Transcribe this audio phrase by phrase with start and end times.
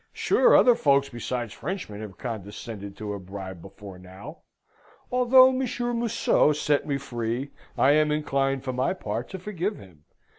[0.13, 4.39] Sure other folks besides Frenchmen have condescended to a bribe before now.
[5.11, 10.05] Although Monsieur Museau set me free, I am inclined, for my part, to forgive him.